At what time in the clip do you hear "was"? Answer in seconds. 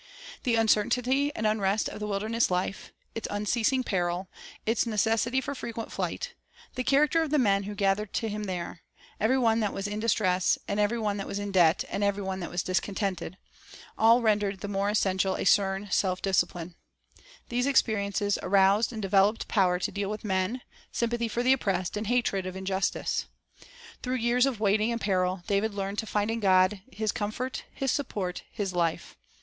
9.73-9.85, 11.27-11.37, 12.49-12.63